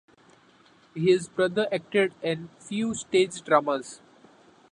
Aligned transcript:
His 0.95 1.27
brother 1.29 1.67
acted 1.71 2.15
in 2.23 2.49
few 2.57 2.95
stage 2.95 3.39
dramas. 3.43 4.01